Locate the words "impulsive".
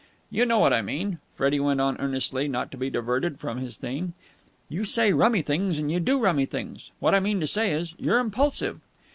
8.17-8.81